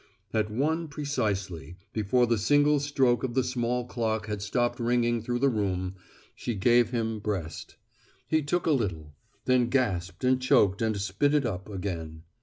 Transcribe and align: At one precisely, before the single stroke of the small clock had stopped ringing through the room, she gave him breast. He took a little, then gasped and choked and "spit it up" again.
At 0.33 0.49
one 0.49 0.87
precisely, 0.87 1.75
before 1.93 2.25
the 2.25 2.39
single 2.39 2.79
stroke 2.79 3.23
of 3.23 3.35
the 3.35 3.43
small 3.43 3.85
clock 3.85 4.25
had 4.25 4.41
stopped 4.41 4.79
ringing 4.79 5.21
through 5.21 5.37
the 5.37 5.47
room, 5.47 5.93
she 6.33 6.55
gave 6.55 6.89
him 6.89 7.19
breast. 7.19 7.75
He 8.27 8.41
took 8.41 8.65
a 8.65 8.71
little, 8.71 9.13
then 9.45 9.69
gasped 9.69 10.23
and 10.23 10.41
choked 10.41 10.81
and 10.81 10.99
"spit 10.99 11.35
it 11.35 11.45
up" 11.45 11.69
again. 11.69 12.23